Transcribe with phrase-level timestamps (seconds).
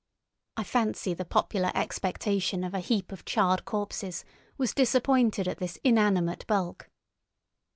[0.57, 4.25] I fancy the popular expectation of a heap of charred corpses
[4.57, 6.89] was disappointed at this inanimate bulk.